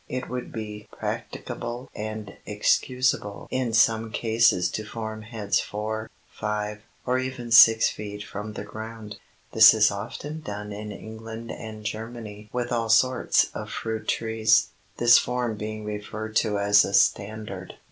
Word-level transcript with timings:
It 0.09 0.27
would 0.29 0.51
be 0.51 0.87
practicable 0.97 1.87
and 1.93 2.35
excusable 2.47 3.47
in 3.51 3.71
some 3.71 4.11
cases 4.11 4.71
to 4.71 4.83
form 4.83 5.21
heads 5.21 5.59
four, 5.59 6.09
five, 6.31 6.81
or 7.05 7.19
even 7.19 7.51
six 7.51 7.87
feet 7.91 8.23
from 8.23 8.53
the 8.53 8.63
ground. 8.63 9.17
This 9.51 9.75
is 9.75 9.91
often 9.91 10.39
done 10.41 10.73
in 10.73 10.91
England 10.91 11.51
and 11.51 11.83
Germany 11.85 12.49
with 12.51 12.71
all 12.71 12.89
sorts 12.89 13.49
of 13.53 13.69
fruit 13.69 14.07
trees, 14.07 14.69
this 14.97 15.19
form 15.19 15.55
being 15.55 15.85
referred 15.85 16.35
to 16.37 16.57
as 16.57 16.83
a 16.83 16.95
"standard." 16.95 17.75